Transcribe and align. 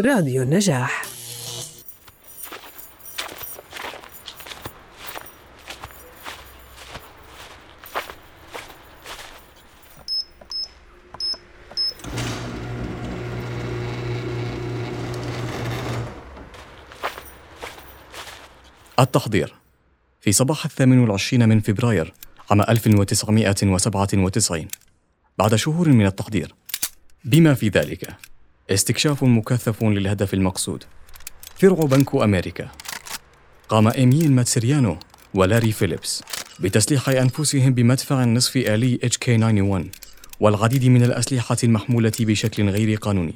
راديو 0.00 0.42
النجاح. 0.42 1.02
التحضير. 18.98 19.54
في 20.20 20.32
صباح 20.32 20.64
الثامن 20.64 20.98
والعشرين 20.98 21.48
من 21.48 21.60
فبراير 21.60 22.14
عام 22.50 22.60
1997 22.60 24.68
بعد 25.38 25.54
شهور 25.54 25.88
من 25.88 26.06
التحضير. 26.06 26.54
بما 27.24 27.54
في 27.54 27.68
ذلك. 27.68 28.35
استكشاف 28.70 29.24
مكثف 29.24 29.82
للهدف 29.82 30.34
المقصود. 30.34 30.84
فرع 31.58 31.74
بنك 31.74 32.14
أمريكا. 32.14 32.68
قام 33.68 33.88
إيميل 33.88 34.32
ماتسريانو 34.32 34.98
ولاري 35.34 35.72
فيليبس 35.72 36.22
بتسليح 36.60 37.08
أنفسهم 37.08 37.74
بمدفع 37.74 38.24
نصف 38.24 38.56
آلي 38.56 38.98
HK91 39.04 39.86
والعديد 40.40 40.84
من 40.84 41.02
الأسلحة 41.02 41.56
المحمولة 41.64 42.12
بشكل 42.20 42.68
غير 42.68 42.96
قانوني. 42.96 43.34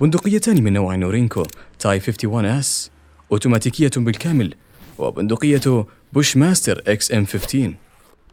بندقيتان 0.00 0.62
من 0.62 0.72
نوع 0.72 0.94
نورينكو 0.94 1.42
Type 1.78 2.00
56S 2.00 2.66
أوتوماتيكية 3.32 3.90
بالكامل 3.96 4.54
وبندقية 4.98 5.86
بوش 6.12 6.36
ماستر 6.36 6.82
XM 6.86 7.26
15 7.26 7.74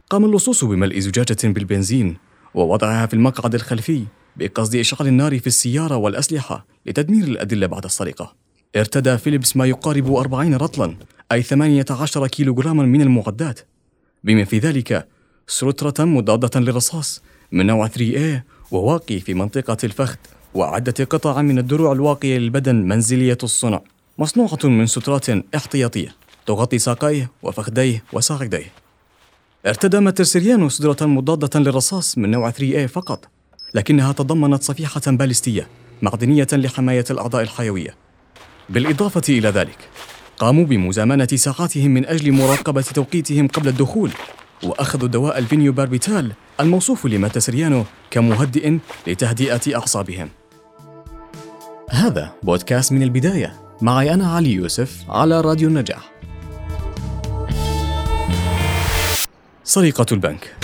قام 0.09 0.25
اللصوص 0.25 0.63
بملء 0.63 0.99
زجاجة 0.99 1.37
بالبنزين 1.43 2.17
ووضعها 2.53 3.05
في 3.05 3.13
المقعد 3.13 3.55
الخلفي. 3.55 4.05
بقصد 4.37 4.75
إشعال 4.75 5.07
النار 5.07 5.39
في 5.39 5.47
السيارة 5.47 5.95
والأسلحة 5.95 6.65
لتدمير 6.85 7.23
الأدلة 7.23 7.67
بعد 7.67 7.85
السرقة. 7.85 8.35
ارتدى 8.75 9.17
فيليبس 9.17 9.57
ما 9.57 9.65
يقارب 9.65 10.15
40 10.15 10.55
رطلا 10.55 10.95
أي 11.31 11.43
18 11.43 12.27
كيلوغراما 12.27 12.83
من 12.83 13.01
المعدات. 13.01 13.59
بما 14.23 14.43
في 14.43 14.59
ذلك 14.59 15.07
سترة 15.47 16.05
مضادة 16.05 16.59
للرصاص 16.59 17.21
من 17.51 17.65
نوع 17.65 17.87
3A 17.87 18.41
وواقي 18.71 19.19
في 19.19 19.33
منطقة 19.33 19.77
الفخذ 19.83 20.17
وعدة 20.53 21.05
قطع 21.05 21.41
من 21.41 21.59
الدروع 21.59 21.91
الواقية 21.91 22.37
للبدن 22.37 22.75
منزلية 22.75 23.37
الصنع 23.43 23.81
مصنوعة 24.17 24.59
من 24.63 24.87
سترات 24.87 25.29
احتياطية 25.55 26.15
تغطي 26.45 26.79
ساقيه 26.79 27.31
وفخذيه 27.43 28.03
وساعديه. 28.13 28.71
ارتدى 29.65 29.99
ماترسيريانو 29.99 30.69
سترة 30.69 31.05
مضادة 31.05 31.59
للرصاص 31.59 32.17
من 32.17 32.31
نوع 32.31 32.51
3A 32.51 32.85
فقط 32.85 33.29
لكنها 33.73 34.11
تضمنت 34.11 34.63
صفيحة 34.63 35.01
باليستية 35.07 35.67
معدنية 36.01 36.47
لحماية 36.53 37.05
الأعضاء 37.11 37.41
الحيوية. 37.41 37.95
بالإضافة 38.69 39.21
إلى 39.29 39.49
ذلك 39.49 39.77
قاموا 40.37 40.65
بمزامنة 40.65 41.27
ساعاتهم 41.35 41.91
من 41.91 42.05
أجل 42.05 42.31
مراقبة 42.31 42.81
توقيتهم 42.81 43.47
قبل 43.47 43.67
الدخول 43.67 44.11
وأخذوا 44.63 45.07
دواء 45.07 45.37
الفينوباربيتال 45.37 46.31
الموصوف 46.59 47.05
لماتسريانو 47.05 47.83
كمهدئ 48.11 48.77
لتهدئة 49.07 49.75
أعصابهم. 49.75 50.29
هذا 51.89 52.31
بودكاست 52.43 52.91
من 52.91 53.03
البداية. 53.03 53.53
معي 53.81 54.13
أنا 54.13 54.31
علي 54.31 54.53
يوسف 54.53 55.03
على 55.09 55.41
راديو 55.41 55.69
النجاح. 55.69 56.11
سرقة 59.63 60.05
البنك. 60.11 60.55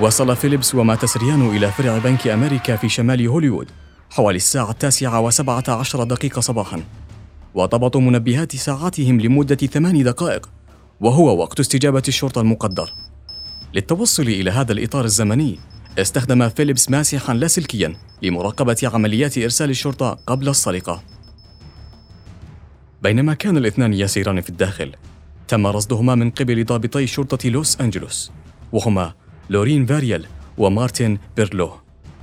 وصل 0.00 0.36
فيليبس 0.36 0.74
وماتسريانو 0.74 1.52
إلى 1.52 1.72
فرع 1.72 1.98
بنك 1.98 2.26
أمريكا 2.26 2.76
في 2.76 2.88
شمال 2.88 3.26
هوليوود 3.26 3.70
حوالي 4.10 4.36
الساعة 4.36 4.70
التاسعة 4.70 5.20
وسبعة 5.20 5.64
عشر 5.68 6.04
دقيقة 6.04 6.40
صباحا. 6.40 6.82
وضبطوا 7.54 8.00
منبهات 8.00 8.56
ساعاتهم 8.56 9.20
لمدة 9.20 9.54
ثمان 9.54 10.02
دقائق 10.02 10.50
وهو 11.00 11.38
وقت 11.38 11.60
استجابة 11.60 12.02
الشرطة 12.08 12.40
المقدر. 12.40 12.92
للتوصل 13.74 14.22
إلى 14.22 14.50
هذا 14.50 14.72
الإطار 14.72 15.04
الزمني 15.04 15.58
استخدم 15.98 16.48
فيليبس 16.48 16.90
ماسحا 16.90 17.34
لاسلكيا 17.34 17.96
لمراقبة 18.22 18.76
عمليات 18.84 19.38
إرسال 19.38 19.70
الشرطة 19.70 20.18
قبل 20.26 20.48
السرقة. 20.48 21.02
بينما 23.02 23.34
كان 23.34 23.56
الاثنان 23.56 23.92
يسيران 23.92 24.40
في 24.40 24.50
الداخل 24.50 24.92
تم 25.48 25.66
رصدهما 25.66 26.14
من 26.14 26.30
قبل 26.30 26.64
ضابطي 26.64 27.06
شرطة 27.06 27.48
لوس 27.48 27.80
أنجلوس 27.80 28.32
وهما 28.72 29.12
لورين 29.52 29.86
فاريال 29.86 30.26
ومارتن 30.58 31.18
بيرلو 31.36 31.70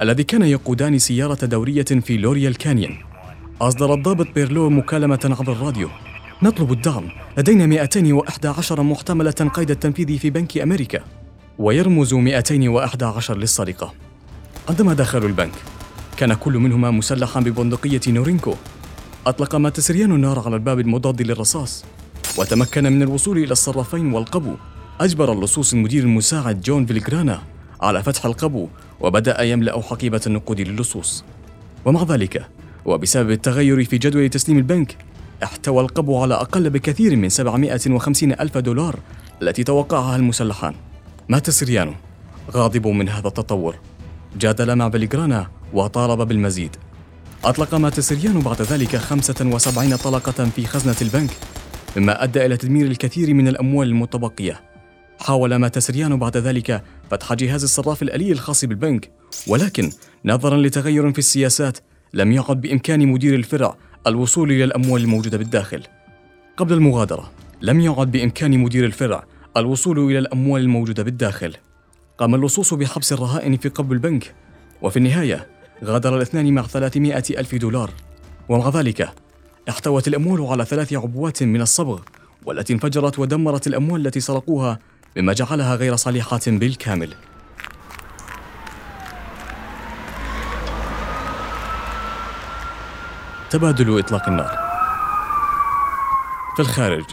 الذي 0.01 0.23
كان 0.23 0.41
يقودان 0.41 0.97
سيارة 0.97 1.45
دورية 1.45 1.84
في 1.84 2.17
لوريال 2.17 2.57
كانيون. 2.57 2.97
أصدر 3.62 3.94
الضابط 3.94 4.28
بيرلو 4.35 4.69
مكالمة 4.69 5.19
عبر 5.40 5.51
الراديو. 5.51 5.90
نطلب 6.44 6.72
الدعم. 6.72 7.09
لدينا 7.38 7.66
211 7.66 8.84
محتملة 8.84 9.31
قيد 9.31 9.72
التنفيذ 9.72 10.17
في 10.17 10.29
بنك 10.29 10.57
أمريكا 10.57 11.00
ويرمز 11.59 12.13
211 12.13 13.38
للسرقة. 13.38 13.94
عندما 14.69 14.94
دخلوا 14.94 15.28
البنك 15.28 15.56
كان 16.17 16.34
كل 16.34 16.53
منهما 16.53 16.91
مسلحا 16.91 17.40
ببندقية 17.40 18.01
نورينكو. 18.07 18.56
أطلق 19.28 19.56
ماتسريان 19.56 20.11
النار 20.11 20.40
على 20.46 20.56
الباب 20.56 20.79
المضاد 20.79 21.22
للرصاص 21.22 21.85
وتمكن 22.38 22.84
من 22.84 23.01
الوصول 23.01 23.38
إلى 23.38 23.51
الصرافين 23.51 24.13
والقبو. 24.13 24.56
أجبر 25.00 25.32
اللصوص 25.32 25.74
المدير 25.74 26.04
المساعد 26.04 26.62
جون 26.62 26.86
فيلغرانا 26.86 27.42
على 27.82 28.04
فتح 28.04 28.26
القبو 28.26 28.68
وبدأ 29.00 29.42
يملأ 29.42 29.82
حقيبة 29.82 30.22
النقود 30.28 30.62
للصوص. 30.62 31.24
ومع 31.86 32.04
ذلك 32.04 32.46
وبسبب 32.86 33.32
التغير 33.32 33.86
في 33.86 33.98
جدول 33.98 34.30
تسليم 34.30 34.58
البنك 34.58 34.98
احتوى 35.44 35.82
القبو 35.82 36.22
على 36.22 36.36
أقل 36.36 36.70
بكثير 36.70 37.16
من 37.16 37.30
750 37.30 38.32
ألف 38.32 38.58
دولار 38.58 39.00
التي 39.42 39.64
توقعها 39.64 40.16
المسلحان. 40.16 40.74
مات 41.30 41.50
سريانو 41.50 41.94
غاضب 42.52 42.88
من 42.88 43.09
هذا 43.09 43.28
التطور. 43.28 43.76
جادل 44.40 44.76
مع 44.76 44.88
بلغرانا 44.88 45.48
وطالب 45.74 46.22
بالمزيد. 46.22 46.76
أطلق 47.44 47.76
مات 47.76 48.00
سريانو 48.00 48.40
بعد 48.40 48.62
ذلك 48.62 48.96
75 48.96 49.96
طلقة 49.96 50.46
في 50.46 50.66
خزنة 50.66 50.96
البنك 51.02 51.32
مما 51.98 52.24
أدى 52.24 52.46
إلى 52.46 52.58
تدمير 52.58 52.88
الكثير 52.88 53.34
من 53.34 53.48
الأموال 53.48 53.88
المتبقية. 53.88 54.70
حاول 55.29 55.56
ماتسريانو 55.56 56.17
بعد 56.17 56.38
ذلك 56.38 56.84
فتح 57.12 57.34
جهاز 57.34 57.63
الصراف 57.63 58.01
الآلي 58.01 58.31
الخاص 58.31 58.66
بالبنك. 58.66 59.12
ولكن 59.47 59.91
نظرا 60.25 60.57
لتغير 60.57 61.12
في 61.12 61.19
السياسات 61.19 61.78
لم 62.13 62.31
يعد 62.31 62.62
بإمكان 62.62 63.07
مدير 63.07 63.35
الفرع 63.35 63.75
الوصول 64.07 64.51
إلى 64.51 64.63
الأموال 64.63 65.01
الموجودة 65.01 65.38
بالداخل. 65.38 65.84
قبل 66.57 66.73
المغادرة 66.73 67.31
لم 67.62 67.79
يعد 67.79 68.12
بإمكان 68.12 68.59
مدير 68.59 68.85
الفرع 68.85 69.23
الوصول 69.57 70.00
إلى 70.00 70.19
الأموال 70.19 70.62
الموجودة 70.62 71.03
بالداخل. 71.03 71.56
قام 72.17 72.35
اللصوص 72.35 72.73
بحبس 72.73 73.13
الرهائن 73.13 73.57
في 73.57 73.69
قلب 73.69 73.91
البنك. 73.91 74.35
وفي 74.81 74.97
النهاية 74.97 75.47
غادر 75.84 76.17
الاثنان 76.17 76.53
مع 76.53 76.61
300 76.61 77.17
ألف 77.17 77.56
دولار. 77.56 77.91
ومع 78.50 78.69
ذلك 78.69 79.09
احتوت 79.69 80.07
الأموال 80.07 80.46
على 80.46 80.66
ثلاث 80.66 80.94
عبوات 80.94 81.44
من 81.44 81.61
الصبغ 81.61 82.01
والتي 82.46 82.73
انفجرت 82.73 83.19
ودمرت 83.19 83.67
الأموال 83.67 84.07
التي 84.07 84.19
سرقوها 84.19 84.79
مما 85.18 85.34
جعلها 85.34 85.75
غير 85.75 85.96
صالحة 85.96 86.40
بالكامل. 86.47 87.14
تبادل 93.50 94.00
إطلاق 94.00 94.30
النار. 94.30 94.70
في 96.56 96.59
الخارج 96.62 97.03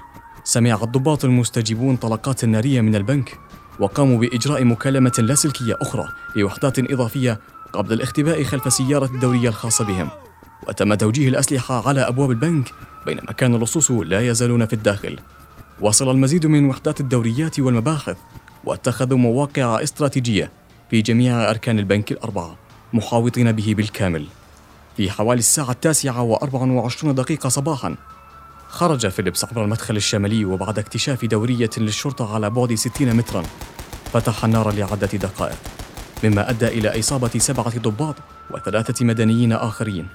سمع 0.44 0.74
الضباط 0.82 1.24
المستجيبون 1.24 1.96
طلقات 1.96 2.44
نارية 2.44 2.80
من 2.80 2.94
البنك 2.94 3.38
وقاموا 3.80 4.18
بإجراء 4.18 4.64
مكالمة 4.64 5.12
لاسلكية 5.18 5.76
أخرى 5.80 6.08
لوحدات 6.36 6.78
إضافية 6.78 7.40
قبل 7.72 7.92
الاختباء 7.92 8.42
خلف 8.42 8.72
سيارة 8.72 9.06
الدورية 9.06 9.48
الخاصة 9.48 9.84
بهم. 9.84 10.08
وتم 10.68 10.94
توجيه 10.94 11.28
الأسلحة 11.28 11.88
على 11.88 12.00
أبواب 12.00 12.30
البنك 12.30 12.72
بينما 13.06 13.32
كان 13.32 13.54
اللصوص 13.54 13.90
لا 13.90 14.20
يزالون 14.20 14.66
في 14.66 14.72
الداخل. 14.72 15.18
وصل 15.80 16.10
المزيد 16.10 16.46
من 16.46 16.64
وحدات 16.64 17.00
الدوريات 17.00 17.60
والمباحث 17.60 18.16
واتخذوا 18.64 19.18
مواقع 19.18 19.82
استراتيجية 19.82 20.50
في 20.90 21.02
جميع 21.02 21.50
أركان 21.50 21.78
البنك 21.78 22.12
الأربعة 22.12 22.56
محاوطين 22.92 23.52
به 23.52 23.74
بالكامل. 23.76 24.26
في 24.96 25.10
حوالي 25.10 25.38
الساعة 25.38 25.70
التاسعة 25.70 26.22
وأربع 26.22 26.60
وعشرون 26.60 27.14
دقيقة 27.14 27.48
صباحا 27.48 27.96
خرج 28.68 29.08
فيليبس 29.08 29.44
عبر 29.44 29.64
المدخل 29.64 29.96
الشمالي 29.96 30.44
وبعد 30.44 30.78
اكتشاف 30.78 31.24
دورية 31.24 31.70
للشرطة 31.78 32.34
على 32.34 32.50
بعد 32.50 32.74
60 32.74 33.14
مترا. 33.16 33.42
فتح 34.12 34.44
النار 34.44 34.70
لعدة 34.72 35.06
دقائق 35.06 35.58
مما 36.24 36.50
أدى 36.50 36.68
إلى 36.68 36.98
إصابة 36.98 37.38
سبعة 37.38 37.78
ضباط 37.78 38.14
وثلاثة 38.50 39.04
مدنيين 39.04 39.52
آخرين. 39.52 40.08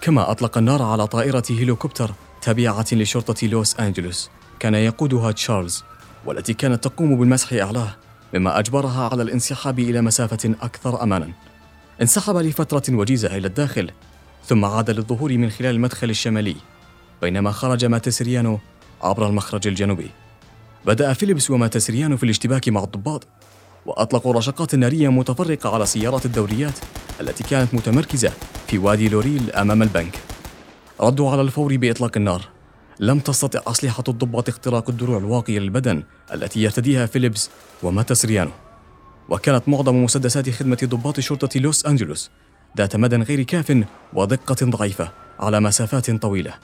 كما 0.00 0.30
أطلق 0.30 0.58
النار 0.58 0.82
على 0.82 1.06
طائرة 1.06 1.44
هليكوبتر 1.50 2.10
تابعة 2.42 2.86
لشرطة 2.92 3.46
لوس 3.46 3.80
أنجلوس. 3.80 4.30
كان 4.60 4.74
يقودها 4.74 5.32
تشارلز 5.32 5.84
والتي 6.26 6.54
كانت 6.54 6.84
تقوم 6.84 7.16
بالمسح 7.16 7.52
أعلاه 7.52 7.96
مما 8.34 8.58
أجبرها 8.58 9.08
على 9.08 9.22
الانسحاب 9.22 9.78
إلى 9.78 10.00
مسافة 10.00 10.54
أكثر 10.62 11.02
أمانا. 11.02 11.28
انسحب 12.02 12.36
لفترة 12.36 12.82
وجيزة 12.94 13.36
إلى 13.36 13.46
الداخل 13.46 13.90
ثم 14.46 14.64
عاد 14.64 14.90
للظهور 14.90 15.32
من 15.32 15.50
خلال 15.50 15.74
المدخل 15.74 16.10
الشمالي 16.10 16.56
بينما 17.22 17.52
خرج 17.52 17.84
ماتسريانو 17.84 18.58
عبر 19.02 19.26
المخرج 19.26 19.66
الجنوبي. 19.66 20.10
بدأ 20.86 21.12
فيليبس 21.12 21.50
وماتسريانو 21.50 22.16
في 22.16 22.22
الاشتباك 22.22 22.68
مع 22.68 22.84
الضباط 22.84 23.26
وأطلقوا 23.86 24.32
رشقات 24.32 24.74
نارية 24.74 25.08
متفرقة 25.08 25.74
على 25.74 25.86
سيارات 25.86 26.26
الدوريات 26.26 26.78
التي 27.20 27.44
كانت 27.44 27.74
متمركزة 27.74 28.32
في 28.66 28.78
وادي 28.78 29.08
لوريل 29.08 29.50
أمام 29.50 29.82
البنك. 29.82 30.18
ردوا 31.00 31.30
على 31.30 31.42
الفور 31.42 31.76
بإطلاق 31.76 32.16
النار. 32.16 32.57
لم 33.00 33.18
تستطع 33.18 33.60
أسلحة 33.66 34.04
الضباط 34.08 34.48
اختراق 34.48 34.90
الدروع 34.90 35.18
الواقية 35.18 35.58
للبدن 35.58 36.02
التي 36.34 36.62
يرتديها 36.62 37.06
فيليبس 37.06 37.50
وماتسريانو 37.82 38.50
وكانت 39.28 39.68
معظم 39.68 40.04
مسدسات 40.04 40.50
خدمة 40.50 40.78
ضباط 40.84 41.20
شرطة 41.20 41.60
لوس 41.60 41.86
أنجلوس 41.86 42.30
ذات 42.78 42.96
مدى 42.96 43.16
غير 43.16 43.42
كاف 43.42 43.84
ودقة 44.12 44.56
ضعيفة 44.66 45.12
على 45.40 45.60
مسافات 45.60 46.10
طويلة. 46.10 46.54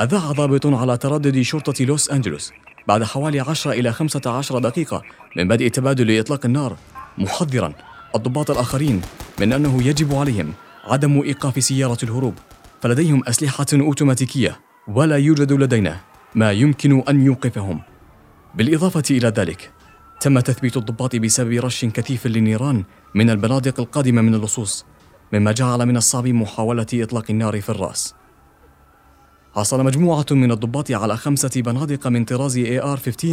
أذاع 0.00 0.32
ضابط 0.32 0.66
على 0.66 0.96
تردد 0.96 1.42
شرطة 1.42 1.84
لوس 1.84 2.10
أنجلوس 2.10 2.52
بعد 2.88 3.02
حوالي 3.02 3.40
10 3.40 3.72
إلى 3.72 3.92
15 3.92 4.58
دقيقة 4.58 5.02
من 5.36 5.48
بدء 5.48 5.68
تبادل 5.68 6.18
إطلاق 6.18 6.46
النار 6.46 6.76
محذرا 7.18 7.72
الضباط 8.16 8.50
الآخرين 8.50 9.02
من 9.40 9.52
أنه 9.52 9.82
يجب 9.82 10.14
عليهم 10.14 10.52
عدم 10.84 11.22
إيقاف 11.22 11.64
سيارة 11.64 11.98
الهروب. 12.02 12.34
فلديهم 12.82 13.22
أسلحة 13.28 13.66
أوتوماتيكية 13.72 14.63
ولا 14.88 15.16
يوجد 15.16 15.52
لدينا 15.52 16.00
ما 16.34 16.52
يمكن 16.52 17.02
أن 17.08 17.24
يوقفهم. 17.26 17.80
بالإضافة 18.54 19.02
إلى 19.10 19.28
ذلك 19.28 19.70
تم 20.20 20.40
تثبيت 20.40 20.76
الضباط 20.76 21.16
بسبب 21.16 21.52
رش 21.52 21.84
كثيف 21.84 22.26
للنيران 22.26 22.84
من 23.14 23.30
البنادق 23.30 23.80
القادمة 23.80 24.22
من 24.22 24.34
اللصوص 24.34 24.84
مما 25.32 25.52
جعل 25.52 25.86
من 25.86 25.96
الصعب 25.96 26.26
محاولة 26.26 26.86
إطلاق 26.94 27.24
النار 27.30 27.60
في 27.60 27.68
الرأس. 27.68 28.14
حصل 29.54 29.84
مجموعة 29.84 30.26
من 30.30 30.52
الضباط 30.52 30.90
على 30.90 31.16
خمسة 31.16 31.50
بنادق 31.56 32.06
من 32.06 32.24
طراز 32.24 32.58
AR-15 32.58 33.24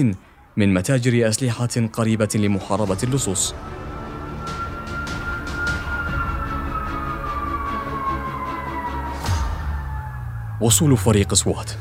من 0.58 0.74
متاجر 0.74 1.30
أسلحة 1.30 1.88
قريبة 1.94 2.30
لمحاربة 2.36 2.98
اللصوص. 3.04 3.54
وصول 10.62 10.98
فريق 10.98 11.34
سوات 11.34 11.72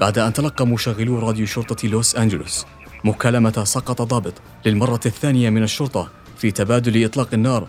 بعد 0.00 0.18
أن 0.18 0.32
تلقى 0.32 0.66
مشغلو 0.66 1.18
راديو 1.18 1.46
شرطة 1.46 1.88
لوس 1.88 2.16
أنجلوس 2.16 2.66
مكالمة 3.04 3.64
سقط 3.64 4.02
ضابط 4.02 4.34
للمرة 4.66 5.00
الثانية 5.06 5.50
من 5.50 5.62
الشرطة 5.62 6.08
في 6.38 6.50
تبادل 6.50 7.04
إطلاق 7.04 7.28
النار 7.32 7.66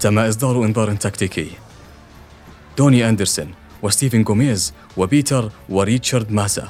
تم 0.00 0.18
إصدار 0.18 0.64
إنذار 0.64 0.94
تكتيكي. 0.94 1.50
دوني 2.78 3.08
أندرسون 3.08 3.54
وستيفن 3.82 4.22
جوميز 4.22 4.74
وبيتر 4.96 5.50
وريتشارد 5.68 6.32
ماسا 6.32 6.68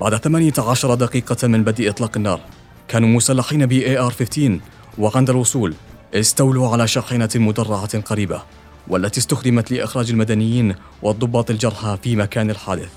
بعد 0.00 0.16
18 0.16 0.94
دقيقة 0.94 1.48
من 1.48 1.64
بدء 1.64 1.90
إطلاق 1.90 2.16
النار 2.16 2.40
كانوا 2.88 3.08
مسلحين 3.08 3.66
ب 3.66 3.72
AR-15 3.72 4.50
وعند 4.98 5.30
الوصول 5.30 5.74
استولوا 6.14 6.68
على 6.68 6.88
شاحنة 6.88 7.30
مدرعة 7.34 8.00
قريبة. 8.00 8.42
والتي 8.88 9.20
استخدمت 9.20 9.70
لإخراج 9.70 10.10
المدنيين 10.10 10.74
والضباط 11.02 11.50
الجرحى 11.50 11.98
في 12.02 12.16
مكان 12.16 12.50
الحادث. 12.50 12.90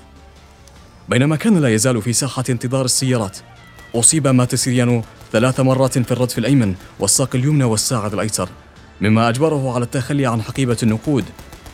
بينما 1.08 1.36
كان 1.36 1.58
لا 1.58 1.68
يزال 1.68 2.02
في 2.02 2.12
ساحة 2.12 2.44
انتظار 2.50 2.84
السيارات 2.84 3.38
أصيب 3.94 4.28
ماتسيريانو 4.28 5.02
ثلاث 5.32 5.60
مرات 5.60 5.98
في 5.98 6.12
الردف 6.12 6.38
الأيمن 6.38 6.74
والساق 6.98 7.36
اليمنى 7.36 7.64
والساعد 7.64 8.12
الأيسر 8.12 8.48
مما 9.00 9.28
أجبره 9.28 9.74
على 9.74 9.84
التخلي 9.84 10.26
عن 10.26 10.42
حقيبة 10.42 10.76
النقود. 10.82 11.24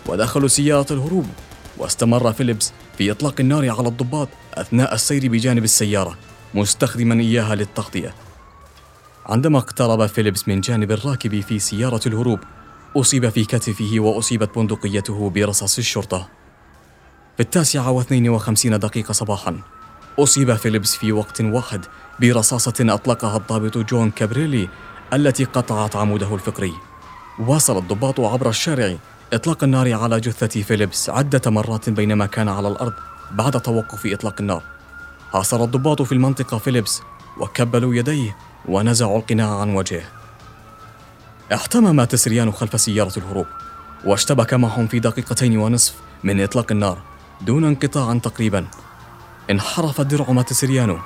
ودخلوا 0.07 0.49
سيارة 0.49 0.93
الهروب 0.93 1.27
واستمر 1.79 2.33
فيليبس 2.33 2.73
في 2.99 3.11
إطلاق 3.11 3.35
النار 3.41 3.71
على 3.71 3.89
الضباط 3.89 4.29
أثناء 4.55 4.95
السير 4.95 5.29
بجانب 5.29 5.65
السيارة 5.65 6.17
مستخدما 6.55 7.21
إياها 7.21 7.55
للتغطية. 7.55 8.15
عندما 9.27 9.59
اقترب 9.59 10.07
فيليبس 10.07 10.49
من 10.49 10.61
جانب 10.61 10.93
الراكب 10.93 11.41
في 11.41 11.59
سيارة 11.59 12.01
الهروب 12.07 12.41
أصيب 13.01 13.29
في 13.29 13.45
كتفه 13.45 13.91
وأصيبت 13.99 14.59
بندقيته 14.59 15.31
برصاص 15.31 15.79
الشرطة. 15.79 16.29
في 17.37 17.43
التاسعة 17.43 17.91
واثنين 17.91 18.29
وخمسين 18.29 18.79
دقيقة 18.79 19.13
صباحا 19.13 19.59
أصيب 20.19 20.55
فيليبس 20.55 20.97
في 20.97 21.13
وقت 21.13 21.41
واحد 21.41 21.85
برصاصة 22.21 22.75
أطلقها 22.81 23.37
الضابط 23.37 23.79
جون 23.79 24.11
كابريلي 24.11 24.69
التي 25.13 25.45
قطعت 25.45 25.97
عموده 25.97 26.35
الفقري. 26.35 26.73
واصل 27.39 27.79
الضباط 27.79 28.21
عبر 28.21 28.49
الشارع 28.49 28.97
إطلاق 29.33 29.65
النار 29.65 29.93
على 29.95 30.21
جثة 30.21 30.63
فيليبس 30.63 31.11
عدة 31.11 31.51
مرات 31.51 31.91
بينما 31.91 32.27
كان 32.27 32.49
على 32.49 32.69
الأرض 32.69 32.95
بعد 33.33 33.61
توقف 33.61 34.07
إطلاق 34.07 34.35
النار. 34.41 34.63
حاصر 35.33 35.65
الضباط 35.65 36.03
في 36.03 36.13
المنطقة 36.13 36.59
فيليبس 36.59 37.03
وكبلوا 37.41 37.95
يديه 37.95 38.37
ونزعوا 38.69 39.19
القناع 39.19 39.61
عن 39.61 39.75
وجهه. 39.75 40.16
احتمى 41.53 42.05
ماتاساريانو 42.05 42.53
خلف 42.53 42.81
سيارة 42.81 43.13
الهروب 43.17 43.47
واشتبك 44.05 44.55
معهم 44.55 44.87
في 44.87 44.99
دقيقتين 44.99 45.59
ونصف 45.59 45.95
من 46.25 46.43
إطلاق 46.43 46.73
النار 46.73 46.99
دون 47.41 47.65
انقطاع 47.65 48.19
تقريبا. 48.19 48.67
انحرف 49.51 50.01
الدرع 50.01 50.31
ماتسريانو 50.31 50.99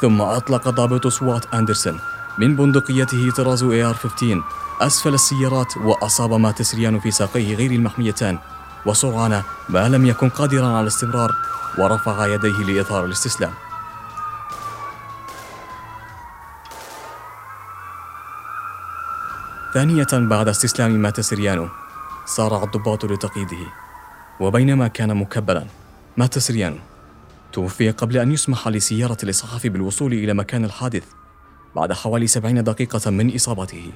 ثم 0.00 0.20
أطلق 0.20 0.68
ضابط 0.68 1.06
سوات 1.06 1.54
أندرسون 1.54 2.00
من 2.38 2.56
بندقيته 2.56 3.30
طراز 3.30 3.64
AR-15 3.64 4.24
أسفل 4.80 5.14
السيارات 5.14 5.76
وأصاب 5.76 6.32
ماتسريانو 6.32 7.00
في 7.00 7.10
ساقيه 7.10 7.54
غير 7.54 7.70
المحميتان 7.70 8.38
وسرعان 8.86 9.42
ما 9.68 9.88
لم 9.88 10.06
يكن 10.06 10.28
قادرا 10.28 10.66
على 10.66 10.80
الاستمرار 10.80 11.34
ورفع 11.78 12.26
يديه 12.26 12.58
لإظهار 12.58 13.04
الاستسلام. 13.04 13.52
ثانية 19.76 20.06
بعد 20.12 20.48
استسلام 20.48 20.90
ماتسريانو 20.90 21.68
صارع 22.26 22.62
الضباط 22.64 23.04
لتقييده. 23.04 23.66
وبينما 24.40 24.88
كان 24.88 25.16
مكبلا 25.16 25.66
مات 26.16 26.38
سريان 26.38 26.78
توفي 27.52 27.90
قبل 27.90 28.16
أن 28.16 28.32
يسمح 28.32 28.68
لسيارة 28.68 29.16
الإسعاف 29.22 29.66
بالوصول 29.66 30.12
إلى 30.12 30.34
مكان 30.34 30.64
الحادث 30.64 31.04
بعد 31.76 31.92
حوالي 31.92 32.26
سبعين 32.26 32.64
دقيقة 32.64 33.10
من 33.10 33.34
إصابته. 33.34 33.92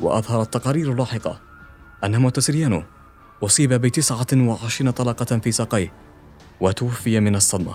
وأظهرت 0.00 0.46
التقارير 0.46 0.92
اللاحقة 0.92 1.40
أن 2.04 2.16
موتسريانو 2.20 2.82
أصيب 3.42 3.72
بتسعة 3.72 4.26
وعشرين 4.34 4.90
طلقة 4.90 5.38
في 5.38 5.52
ساقيه 5.52 5.92
وتوفي 6.60 7.20
من 7.20 7.36
الصدمة 7.36 7.74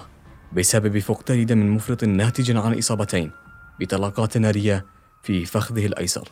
بسبب 0.54 1.00
فقدان 1.00 1.46
دم 1.46 1.76
مفرط 1.76 2.04
ناتج 2.04 2.58
عن 2.58 2.78
إصابتين 2.78 3.32
بطلقات 3.80 4.38
نارية 4.38 4.86
في 5.24 5.46
فخذه 5.46 5.86
الأيسر. 5.86 6.30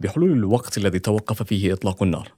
بحلول 0.00 0.32
الوقت 0.32 0.78
الذي 0.78 0.98
توقف 0.98 1.42
فيه 1.42 1.72
إطلاق 1.72 2.02
النار. 2.02 2.32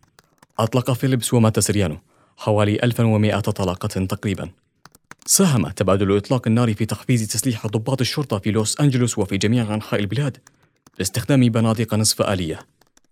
أطلق 0.58 0.90
فيليبس 0.90 1.34
وماتسريانو 1.34 1.98
حوالي 2.36 2.82
1100 2.82 3.40
طلقة 3.40 3.88
تقريبا. 3.88 4.50
ساهم 5.26 5.68
تبادل 5.68 6.16
إطلاق 6.16 6.48
النار 6.48 6.74
في 6.74 6.86
تحفيز 6.86 7.28
تسليح 7.28 7.66
ضباط 7.66 8.00
الشرطة 8.00 8.38
في 8.38 8.50
لوس 8.50 8.80
أنجلوس 8.80 9.18
وفي 9.18 9.38
جميع 9.38 9.74
أنحاء 9.74 10.00
البلاد 10.00 10.36
لاستخدام 10.98 11.40
بنادق 11.48 11.94
نصف 11.94 12.22
آلية. 12.22 12.58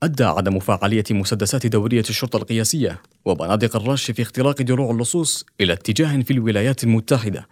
أدى 0.03 0.25
عدم 0.25 0.59
فعالية 0.59 1.05
مسدسات 1.11 1.67
دورية 1.67 2.05
الشرطة 2.11 2.37
القياسية 2.37 3.03
وبنادق 3.25 3.77
الرش 3.77 4.11
في 4.11 4.23
اختراق 4.23 4.63
دروع 4.63 4.91
اللصوص 4.91 5.47
إلى 5.61 5.73
اتجاه 5.73 6.23
في 6.23 6.33
الولايات 6.33 6.85
المتحدة 6.85 7.49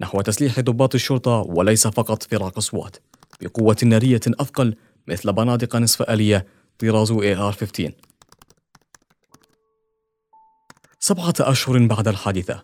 نحو 0.00 0.20
تسليح 0.20 0.60
ضباط 0.60 0.94
الشرطة 0.94 1.30
وليس 1.30 1.86
فقط 1.86 2.22
فراق 2.22 2.56
أصوات 2.56 2.96
بقوة 3.40 3.76
نارية 3.84 4.20
أثقل 4.28 4.74
مثل 5.08 5.32
بنادق 5.32 5.76
نصف 5.76 6.02
آلية 6.02 6.46
طراز 6.78 7.12
AR-15 7.12 7.92
سبعة 11.00 11.34
أشهر 11.40 11.86
بعد 11.86 12.08
الحادثة. 12.08 12.62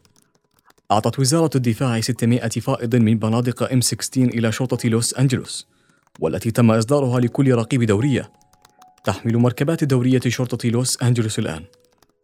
أعطت 0.91 1.19
وزارة 1.19 1.51
الدفاع 1.55 2.01
600 2.01 2.49
فائض 2.49 2.97
من 2.97 3.19
بنادق 3.19 3.69
M16 3.69 4.17
إلى 4.17 4.53
شرطة 4.53 4.89
لوس 4.89 5.15
أنجلوس 5.15 5.69
والتي 6.21 6.51
تم 6.51 6.71
إصدارها 6.71 7.21
لكل 7.21 7.55
رقيب 7.55 7.83
دورية. 7.83 8.33
تحمل 9.05 9.37
مركبات 9.37 9.85
دورية 9.85 10.21
شرطة 10.29 10.69
لوس 10.69 11.03
أنجلوس 11.03 11.39
الآن. 11.39 11.65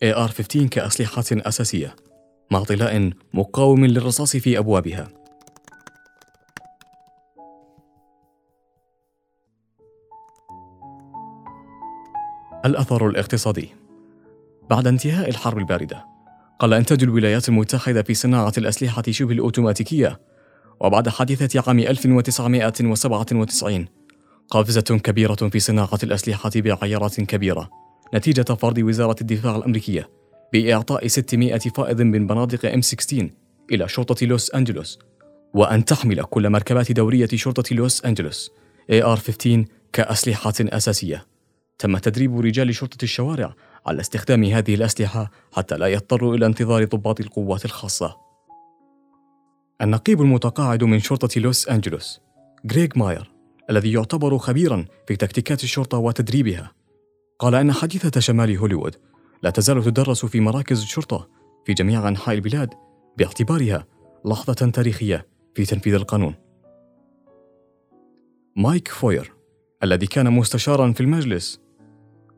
AR-15 0.04 0.68
كأسلحة 0.68 1.24
أساسية 1.32 1.96
مع 2.50 2.64
طلاء 2.64 3.10
مقاوم 3.34 3.86
للرصاص 3.86 4.36
في 4.36 4.58
أبوابها. 4.58 5.23
الأثر 12.64 13.08
الاقتصادي. 13.08 13.68
بعد 14.70 14.86
انتهاء 14.86 15.28
الحرب 15.28 15.58
الباردة 15.58 16.04
قل 16.58 16.74
إنتاج 16.74 17.02
الولايات 17.02 17.48
المتحدة 17.48 18.02
في 18.02 18.14
صناعة 18.14 18.52
الأسلحة 18.58 19.02
شبه 19.10 19.32
الأوتوماتيكية 19.32 20.20
وبعد 20.80 21.08
حادثة 21.08 21.62
عام 21.66 21.78
1997 21.78 23.86
قفزة 24.50 24.80
كبيرة 24.80 25.34
في 25.34 25.60
صناعة 25.60 25.98
الأسلحة 26.02 26.50
بعيارات 26.56 27.20
كبيرة 27.20 27.70
نتيجة 28.14 28.54
فرض 28.54 28.78
وزارة 28.78 29.16
الدفاع 29.20 29.56
الأمريكية 29.56 30.10
بإعطاء 30.52 31.06
600 31.06 31.58
فائض 31.58 32.02
من 32.02 32.26
بنادق 32.26 32.72
M16 32.72 33.24
إلى 33.72 33.88
شرطة 33.88 34.26
لوس 34.26 34.54
أنجلوس 34.54 34.98
وأن 35.54 35.84
تحمل 35.84 36.22
كل 36.22 36.50
مركبات 36.50 36.92
دورية 36.92 37.28
شرطة 37.34 37.76
لوس 37.76 38.04
أنجلوس 38.04 38.50
AR-15 38.92 39.48
كأسلحة 39.92 40.54
أساسية. 40.60 41.33
تم 41.78 41.98
تدريب 41.98 42.40
رجال 42.40 42.74
شرطة 42.74 43.02
الشوارع 43.02 43.54
على 43.86 44.00
استخدام 44.00 44.44
هذه 44.44 44.74
الأسلحة 44.74 45.30
حتى 45.52 45.76
لا 45.76 45.86
يضطروا 45.86 46.34
إلى 46.36 46.46
انتظار 46.46 46.84
ضباط 46.84 47.20
القوات 47.20 47.64
الخاصة 47.64 48.16
النقيب 49.82 50.22
المتقاعد 50.22 50.84
من 50.84 51.00
شرطة 51.00 51.40
لوس 51.40 51.68
أنجلوس 51.68 52.20
غريغ 52.72 52.88
ماير 52.96 53.30
الذي 53.70 53.92
يعتبر 53.92 54.38
خبيرا 54.38 54.84
في 55.08 55.16
تكتيكات 55.16 55.64
الشرطة 55.64 55.98
وتدريبها 55.98 56.72
قال 57.38 57.54
أن 57.54 57.72
حديثة 57.72 58.20
شمال 58.20 58.56
هوليوود 58.56 58.96
لا 59.42 59.50
تزال 59.50 59.84
تدرس 59.84 60.24
في 60.24 60.40
مراكز 60.40 60.82
الشرطة 60.82 61.28
في 61.66 61.72
جميع 61.74 62.08
أنحاء 62.08 62.34
البلاد 62.34 62.74
باعتبارها 63.18 63.86
لحظة 64.24 64.70
تاريخية 64.70 65.26
في 65.54 65.64
تنفيذ 65.64 65.94
القانون. 65.94 66.34
مايك 68.56 68.88
فوير 68.88 69.32
الذي 69.82 70.06
كان 70.06 70.32
مستشارا 70.32 70.92
في 70.92 71.00
المجلس 71.00 71.60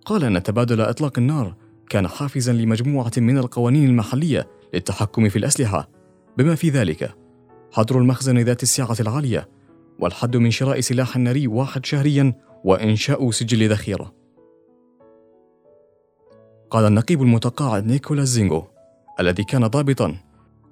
قال 0.06 0.24
أن 0.24 0.42
تبادل 0.42 0.80
إطلاق 0.80 1.18
النار 1.18 1.54
كان 1.90 2.08
حافزا 2.08 2.52
لمجموعة 2.52 3.12
من 3.16 3.38
القوانين 3.38 3.88
المحلية 3.88 4.48
للتحكم 4.74 5.28
في 5.28 5.38
الأسلحة. 5.38 5.88
بما 6.38 6.54
في 6.54 6.70
ذلك 6.70 7.14
حظر 7.72 7.98
المخزن 7.98 8.38
ذات 8.38 8.62
السعة 8.62 8.96
العالية 9.00 9.48
والحد 9.98 10.36
من 10.36 10.50
شراء 10.50 10.80
سلاح 10.80 11.16
ناري 11.16 11.46
واحد 11.46 11.86
شهريا 11.86 12.34
وإنشاء 12.64 13.30
سجل 13.30 13.70
ذخيرة. 13.70 14.14
قال 16.70 16.84
النقيب 16.84 17.22
المتقاعد 17.22 17.86
نيكولاس 17.86 18.28
زينغو 18.28 18.64
الذي 19.20 19.44
كان 19.44 19.66
ضابطا 19.66 20.16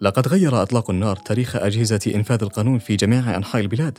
لقد 0.01 0.29
غير 0.29 0.63
إطلاق 0.63 0.91
النار 0.91 1.17
تاريخ 1.17 1.57
أجهزة 1.57 2.13
إنفاذ 2.15 2.43
القانون 2.43 2.79
في 2.79 2.97
جميع 2.97 3.37
أنحاء 3.37 3.63
البلاد. 3.63 3.99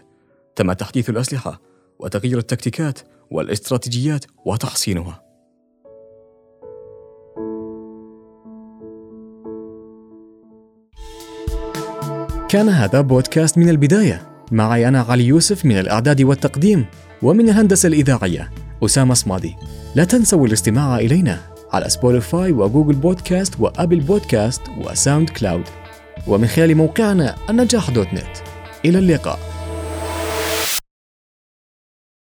تم 0.55 0.73
تحديث 0.73 1.09
الأسلحة 1.09 1.61
وتغيير 1.99 2.37
التكتيكات 2.37 2.99
والإستراتيجيات 3.31 4.25
وتحسينها 4.45 5.24
كان 12.55 12.69
هذا 12.69 13.01
بودكاست 13.01 13.57
من 13.57 13.69
البداية. 13.69 14.21
معي 14.51 14.87
أنا 14.87 15.01
علي 15.01 15.25
يوسف 15.25 15.65
من 15.65 15.79
الإعداد 15.79 16.21
والتقديم 16.21 16.85
ومن 17.21 17.49
الهندسة 17.49 17.87
الإذاعية 17.87 18.51
أسامة 18.85 19.13
صمادي. 19.13 19.55
لا 19.95 20.03
تنسوا 20.03 20.47
الاستماع 20.47 20.97
إلينا 20.97 21.41
على 21.71 21.89
سبوتيفاي 21.89 22.51
و 22.51 22.57
Google 22.57 22.95
Podcasts 22.95 23.53
و 23.59 23.66
Apple 23.66 23.99
Podcasts 23.99 24.54
و 24.54 24.61
SoundCloud 24.77 25.63
ومن 26.27 26.47
خلال 26.47 26.75
موقعنا 26.75 27.35
النجاح 27.49 27.89
dot 27.89 28.07
net. 28.13 28.37
إلى 28.85 28.99
اللقاء. 28.99 29.54